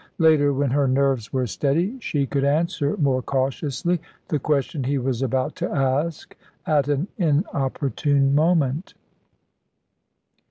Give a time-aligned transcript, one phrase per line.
[0.17, 5.21] Later, when her nerves were steady, she could answer more cautiously the question he was
[5.21, 6.35] about to ask
[6.65, 8.95] at an inopportune moment.